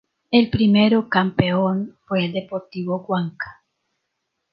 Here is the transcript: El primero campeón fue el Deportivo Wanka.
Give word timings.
El 0.31 0.49
primero 0.49 1.07
campeón 1.09 1.95
fue 2.07 2.25
el 2.25 2.33
Deportivo 2.33 3.05
Wanka. 3.07 3.61